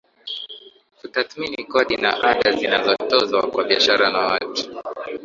Kutathmini 1.01 1.61
kodi 1.63 1.95
na 1.97 2.11
ada 2.23 2.51
zinazotozwa 2.51 3.51
kwa 3.51 3.63
biashara 3.63 4.09
na 4.11 4.19
watu 4.19 4.65